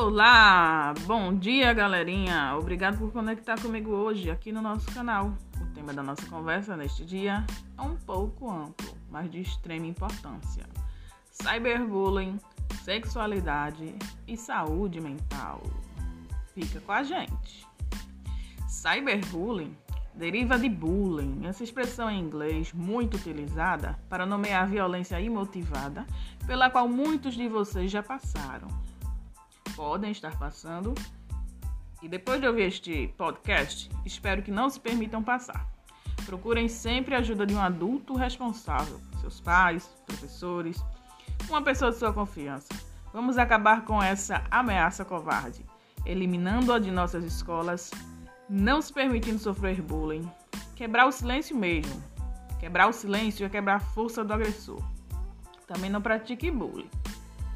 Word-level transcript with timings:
Olá, 0.00 0.94
bom 1.06 1.34
dia 1.34 1.72
galerinha. 1.72 2.56
Obrigado 2.56 2.96
por 2.98 3.12
conectar 3.12 3.60
comigo 3.60 3.90
hoje 3.90 4.30
aqui 4.30 4.52
no 4.52 4.62
nosso 4.62 4.88
canal. 4.94 5.36
O 5.60 5.66
tema 5.74 5.92
da 5.92 6.04
nossa 6.04 6.24
conversa 6.26 6.76
neste 6.76 7.04
dia 7.04 7.44
é 7.76 7.82
um 7.82 7.96
pouco 7.96 8.48
amplo, 8.48 8.96
mas 9.10 9.28
de 9.28 9.40
extrema 9.40 9.88
importância: 9.88 10.64
cyberbullying, 11.32 12.38
sexualidade 12.84 13.92
e 14.28 14.36
saúde 14.36 15.00
mental. 15.00 15.64
Fica 16.54 16.80
com 16.80 16.92
a 16.92 17.02
gente. 17.02 17.66
Cyberbullying 18.68 19.76
deriva 20.14 20.56
de 20.56 20.68
bullying, 20.68 21.44
essa 21.44 21.64
expressão 21.64 22.08
em 22.08 22.20
inglês 22.20 22.72
muito 22.72 23.16
utilizada 23.16 23.98
para 24.08 24.24
nomear 24.24 24.62
a 24.62 24.66
violência 24.66 25.20
imotivada 25.20 26.06
pela 26.46 26.70
qual 26.70 26.88
muitos 26.88 27.34
de 27.34 27.48
vocês 27.48 27.90
já 27.90 28.00
passaram 28.00 28.68
podem 29.78 30.10
estar 30.10 30.36
passando. 30.36 30.92
E 32.02 32.08
depois 32.08 32.40
de 32.40 32.48
ouvir 32.48 32.62
este 32.62 33.14
podcast, 33.16 33.88
espero 34.04 34.42
que 34.42 34.50
não 34.50 34.68
se 34.68 34.80
permitam 34.80 35.22
passar. 35.22 35.68
Procurem 36.26 36.68
sempre 36.68 37.14
a 37.14 37.18
ajuda 37.18 37.46
de 37.46 37.54
um 37.54 37.60
adulto 37.60 38.16
responsável, 38.16 39.00
seus 39.20 39.40
pais, 39.40 39.86
professores, 40.04 40.84
uma 41.48 41.62
pessoa 41.62 41.92
de 41.92 41.96
sua 41.96 42.12
confiança. 42.12 42.68
Vamos 43.12 43.38
acabar 43.38 43.84
com 43.84 44.02
essa 44.02 44.44
ameaça 44.50 45.04
covarde, 45.04 45.64
eliminando-a 46.04 46.80
de 46.80 46.90
nossas 46.90 47.22
escolas, 47.24 47.92
não 48.50 48.82
se 48.82 48.92
permitindo 48.92 49.38
sofrer 49.38 49.80
bullying, 49.80 50.28
quebrar 50.74 51.06
o 51.06 51.12
silêncio 51.12 51.56
mesmo. 51.56 52.02
Quebrar 52.58 52.88
o 52.88 52.92
silêncio 52.92 53.46
é 53.46 53.48
quebrar 53.48 53.76
a 53.76 53.80
força 53.80 54.24
do 54.24 54.32
agressor. 54.32 54.82
Também 55.68 55.88
não 55.88 56.02
pratique 56.02 56.50
bullying. 56.50 56.90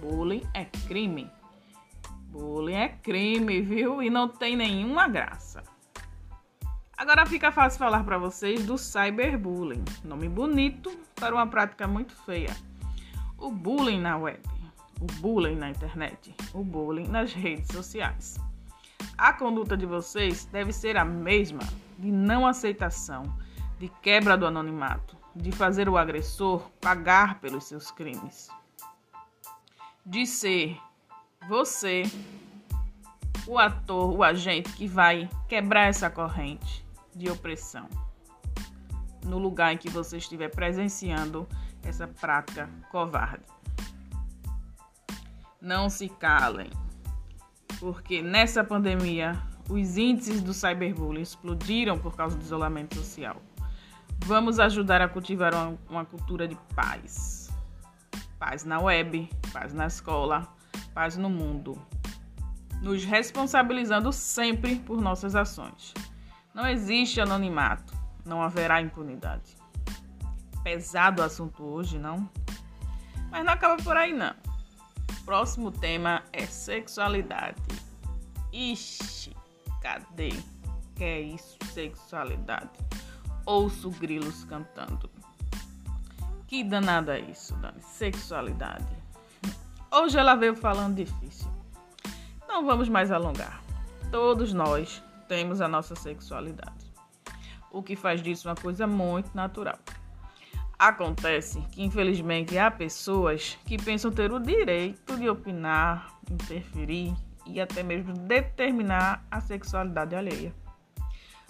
Bullying 0.00 0.42
é 0.54 0.64
crime. 0.64 1.30
Bullying 2.36 2.74
é 2.74 2.88
crime, 2.88 3.62
viu? 3.62 4.02
E 4.02 4.10
não 4.10 4.28
tem 4.28 4.56
nenhuma 4.56 5.08
graça. 5.08 5.62
Agora 6.96 7.24
fica 7.24 7.50
fácil 7.50 7.78
falar 7.78 8.04
para 8.04 8.18
vocês 8.18 8.64
do 8.64 8.76
cyberbullying, 8.76 9.84
nome 10.04 10.28
bonito 10.28 10.90
para 11.14 11.34
uma 11.34 11.46
prática 11.46 11.86
muito 11.86 12.14
feia. 12.24 12.54
O 13.38 13.50
bullying 13.50 14.00
na 14.00 14.16
web, 14.16 14.40
o 15.00 15.06
bullying 15.20 15.56
na 15.56 15.70
internet, 15.70 16.34
o 16.54 16.62
bullying 16.62 17.08
nas 17.08 17.32
redes 17.32 17.68
sociais. 17.68 18.36
A 19.16 19.32
conduta 19.32 19.76
de 19.76 19.86
vocês 19.86 20.44
deve 20.46 20.72
ser 20.72 20.96
a 20.96 21.04
mesma 21.04 21.62
de 21.98 22.10
não 22.10 22.46
aceitação, 22.46 23.24
de 23.78 23.88
quebra 24.02 24.36
do 24.36 24.46
anonimato, 24.46 25.16
de 25.34 25.52
fazer 25.52 25.88
o 25.88 25.96
agressor 25.96 26.70
pagar 26.80 27.40
pelos 27.40 27.64
seus 27.64 27.90
crimes, 27.90 28.48
de 30.04 30.26
ser 30.26 30.78
você, 31.48 32.02
o 33.46 33.58
ator, 33.58 34.12
o 34.12 34.22
agente 34.22 34.72
que 34.72 34.86
vai 34.86 35.28
quebrar 35.48 35.88
essa 35.88 36.10
corrente 36.10 36.84
de 37.14 37.30
opressão 37.30 37.88
no 39.24 39.38
lugar 39.38 39.72
em 39.72 39.78
que 39.78 39.88
você 39.88 40.18
estiver 40.18 40.50
presenciando 40.50 41.46
essa 41.82 42.06
prática 42.06 42.68
covarde. 42.90 43.44
Não 45.60 45.88
se 45.88 46.08
calem, 46.08 46.70
porque 47.80 48.22
nessa 48.22 48.62
pandemia 48.62 49.40
os 49.68 49.96
índices 49.96 50.40
do 50.40 50.54
cyberbullying 50.54 51.22
explodiram 51.22 51.98
por 51.98 52.14
causa 52.14 52.36
do 52.36 52.42
isolamento 52.42 52.94
social. 52.94 53.36
Vamos 54.24 54.58
ajudar 54.58 55.00
a 55.00 55.08
cultivar 55.08 55.54
uma, 55.54 55.78
uma 55.88 56.04
cultura 56.04 56.46
de 56.46 56.56
paz. 56.74 57.50
Paz 58.38 58.64
na 58.64 58.80
web, 58.80 59.28
paz 59.52 59.72
na 59.72 59.86
escola, 59.86 60.55
paz 60.96 61.14
no 61.18 61.28
mundo, 61.28 61.78
nos 62.80 63.04
responsabilizando 63.04 64.10
sempre 64.14 64.76
por 64.76 64.98
nossas 64.98 65.36
ações. 65.36 65.92
Não 66.54 66.66
existe 66.66 67.20
anonimato, 67.20 67.92
não 68.24 68.40
haverá 68.40 68.80
impunidade. 68.80 69.58
Pesado 70.64 71.20
o 71.20 71.24
assunto 71.26 71.62
hoje, 71.62 71.98
não? 71.98 72.26
Mas 73.30 73.44
não 73.44 73.52
acaba 73.52 73.76
por 73.82 73.94
aí, 73.94 74.14
não. 74.14 74.34
Próximo 75.26 75.70
tema 75.70 76.22
é 76.32 76.46
sexualidade. 76.46 77.60
Ixi, 78.50 79.36
cadê? 79.82 80.30
Que 80.94 81.04
é 81.04 81.20
isso, 81.20 81.58
sexualidade? 81.74 82.70
Ouço 83.44 83.90
grilos 83.90 84.44
cantando. 84.44 85.10
Que 86.46 86.64
danada 86.64 87.18
é 87.18 87.20
isso, 87.20 87.54
Dani? 87.56 87.82
Sexualidade. 87.82 89.05
Hoje 89.98 90.18
ela 90.18 90.34
veio 90.34 90.54
falando 90.54 90.94
difícil. 90.94 91.50
Não 92.46 92.66
vamos 92.66 92.86
mais 92.86 93.10
alongar. 93.10 93.62
Todos 94.10 94.52
nós 94.52 95.02
temos 95.26 95.62
a 95.62 95.68
nossa 95.68 95.96
sexualidade, 95.96 96.92
o 97.72 97.82
que 97.82 97.96
faz 97.96 98.22
disso 98.22 98.46
uma 98.46 98.54
coisa 98.54 98.86
muito 98.86 99.34
natural. 99.34 99.78
Acontece 100.78 101.62
que, 101.72 101.82
infelizmente, 101.82 102.58
há 102.58 102.70
pessoas 102.70 103.58
que 103.64 103.78
pensam 103.78 104.12
ter 104.12 104.30
o 104.30 104.38
direito 104.38 105.16
de 105.16 105.30
opinar, 105.30 106.14
interferir 106.30 107.14
e 107.46 107.58
até 107.58 107.82
mesmo 107.82 108.12
determinar 108.12 109.24
a 109.30 109.40
sexualidade 109.40 110.14
alheia. 110.14 110.54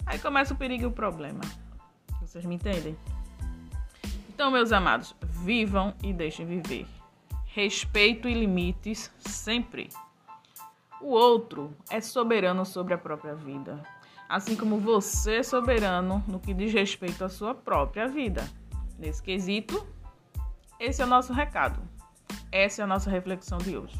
Aí 0.05 0.19
começa 0.19 0.53
o 0.53 0.57
perigo 0.57 0.83
e 0.83 0.87
o 0.87 0.91
problema. 0.91 1.41
Vocês 2.21 2.45
me 2.45 2.55
entendem? 2.55 2.97
Então, 4.29 4.49
meus 4.49 4.71
amados, 4.71 5.13
vivam 5.43 5.93
e 6.01 6.13
deixem 6.13 6.45
viver 6.45 6.87
respeito 7.57 8.29
e 8.29 8.35
limites 8.35 9.11
sempre. 9.17 9.89
O 11.01 11.07
outro 11.07 11.75
é 11.89 11.99
soberano 11.99 12.63
sobre 12.63 12.93
a 12.93 12.99
própria 12.99 13.33
vida, 13.33 13.81
assim 14.29 14.55
como 14.55 14.77
você 14.77 15.37
é 15.37 15.43
soberano 15.43 16.23
no 16.27 16.39
que 16.39 16.53
diz 16.53 16.71
respeito 16.71 17.25
à 17.25 17.29
sua 17.29 17.55
própria 17.55 18.07
vida. 18.07 18.47
Nesse 18.99 19.23
quesito, 19.23 19.87
esse 20.79 21.01
é 21.01 21.05
o 21.05 21.07
nosso 21.07 21.33
recado. 21.33 21.81
Essa 22.51 22.81
é 22.81 22.85
a 22.85 22.87
nossa 22.87 23.09
reflexão 23.09 23.57
de 23.57 23.75
hoje. 23.75 23.97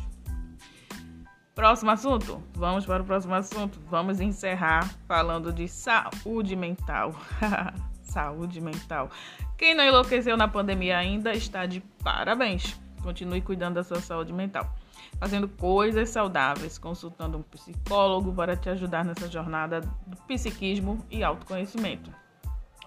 Próximo 1.55 1.89
assunto? 1.89 2.43
Vamos 2.53 2.85
para 2.85 3.01
o 3.01 3.05
próximo 3.07 3.33
assunto. 3.33 3.79
Vamos 3.89 4.21
encerrar 4.21 4.87
falando 5.07 5.51
de 5.51 5.67
saúde 5.67 6.55
mental. 6.55 7.15
saúde 8.03 8.61
mental. 8.61 9.09
Quem 9.57 9.73
não 9.73 9.83
enlouqueceu 9.83 10.37
na 10.37 10.47
pandemia 10.47 10.99
ainda 10.99 11.33
está 11.33 11.65
de 11.65 11.79
parabéns. 12.03 12.79
Continue 13.01 13.41
cuidando 13.41 13.75
da 13.75 13.83
sua 13.83 14.01
saúde 14.01 14.33
mental, 14.33 14.75
fazendo 15.19 15.47
coisas 15.47 16.09
saudáveis, 16.09 16.77
consultando 16.77 17.37
um 17.37 17.43
psicólogo 17.43 18.33
para 18.33 18.55
te 18.55 18.69
ajudar 18.69 19.05
nessa 19.05 19.29
jornada 19.29 19.81
do 19.81 20.17
psiquismo 20.27 21.05
e 21.09 21.23
autoconhecimento. 21.23 22.11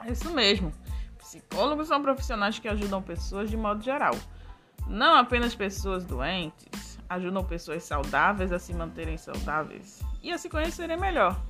É 0.04 0.12
isso 0.12 0.30
mesmo. 0.32 0.72
Psicólogos 1.18 1.88
são 1.88 2.02
profissionais 2.02 2.58
que 2.58 2.68
ajudam 2.68 3.02
pessoas 3.02 3.50
de 3.50 3.56
modo 3.56 3.82
geral. 3.82 4.14
Não 4.86 5.14
apenas 5.14 5.54
pessoas 5.54 6.04
doentes, 6.04 6.98
ajudam 7.08 7.44
pessoas 7.44 7.84
saudáveis 7.84 8.52
a 8.52 8.58
se 8.58 8.72
manterem 8.74 9.16
saudáveis 9.16 10.00
e 10.22 10.32
a 10.32 10.38
se 10.38 10.48
conhecerem 10.48 10.96
melhor. 10.96 11.40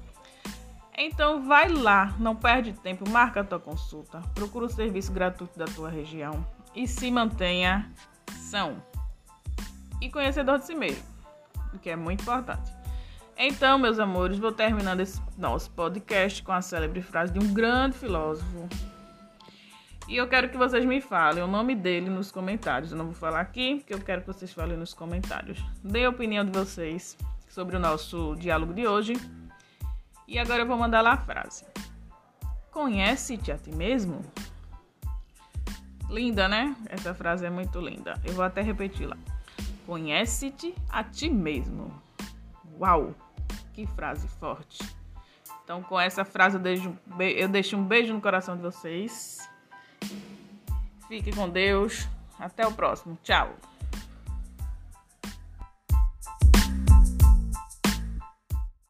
Então 0.97 1.47
vai 1.47 1.69
lá, 1.69 2.15
não 2.19 2.37
perde 2.37 2.73
tempo, 2.73 3.09
marca 3.09 3.41
a 3.41 3.45
tua 3.45 3.59
consulta, 3.59 4.21
procura 4.35 4.67
o 4.67 4.69
serviço 4.69 5.13
gratuito 5.13 5.59
da 5.59 5.65
tua 5.65 5.89
região 5.89 6.45
e 6.75 6.87
se 6.87 7.11
mantenha 7.11 7.91
e 10.01 10.11
conhecedor 10.11 10.59
de 10.59 10.67
si 10.67 10.75
mesmo, 10.75 11.05
o 11.73 11.79
que 11.79 11.91
é 11.91 11.97
muito 11.97 12.23
importante. 12.23 12.73
Então, 13.37 13.79
meus 13.79 13.99
amores, 13.99 14.39
vou 14.39 14.53
terminando 14.53 15.01
esse 15.01 15.21
nosso 15.39 15.71
podcast 15.71 16.43
com 16.43 16.53
a 16.53 16.61
célebre 16.61 17.01
frase 17.01 17.33
de 17.33 17.39
um 17.39 17.55
grande 17.55 17.97
filósofo. 17.97 18.69
E 20.09 20.17
eu 20.17 20.27
quero 20.29 20.49
que 20.49 20.57
vocês 20.57 20.85
me 20.85 21.01
falem 21.01 21.43
o 21.43 21.47
nome 21.47 21.75
dele 21.75 22.11
nos 22.11 22.33
comentários. 22.33 22.91
Eu 22.91 22.99
não 22.99 23.07
vou 23.07 23.15
falar 23.15 23.41
aqui, 23.41 23.77
porque 23.77 23.95
eu 23.95 24.01
quero 24.01 24.23
que 24.23 24.27
vocês 24.27 24.53
falem 24.53 24.77
nos 24.77 24.93
comentários. 24.93 25.65
Dê 25.85 26.05
a 26.05 26.11
opinião 26.11 26.45
de 26.45 26.51
vocês 26.51 27.17
sobre 27.49 27.77
o 27.77 27.79
nosso 27.79 28.35
diálogo 28.37 28.75
de 28.75 28.87
hoje. 28.87 29.13
E 30.27 30.39
agora 30.39 30.63
eu 30.63 30.67
vou 30.67 30.77
mandar 30.77 31.01
lá 31.01 31.13
a 31.13 31.17
frase. 31.17 31.65
Conhece-te 32.73 33.53
a 33.53 33.57
ti 33.57 33.71
mesmo? 33.73 34.21
Linda, 36.11 36.49
né? 36.49 36.75
Essa 36.89 37.15
frase 37.15 37.47
é 37.47 37.51
muito 37.51 37.81
linda. 37.81 38.21
Eu 38.25 38.35
vou 38.35 38.45
até 38.45 38.61
repetir 38.61 39.07
lá. 39.07 39.17
Conhece-te 39.87 40.75
a 40.89 41.05
ti 41.05 41.31
mesmo. 41.31 41.95
Uau! 42.79 43.15
Que 43.73 43.87
frase 43.87 44.27
forte. 44.27 44.79
Então, 45.63 45.83
com 45.83 45.99
essa 45.99 46.25
frase, 46.25 46.57
eu 46.57 46.61
deixo, 46.61 46.99
eu 47.21 47.49
deixo 47.49 47.77
um 47.77 47.85
beijo 47.85 48.13
no 48.13 48.21
coração 48.21 48.57
de 48.57 48.63
vocês. 48.63 49.39
Fique 51.09 51.33
com 51.33 51.49
Deus. 51.49 52.09
Até 52.39 52.67
o 52.67 52.73
próximo. 52.73 53.17
Tchau. 53.23 53.55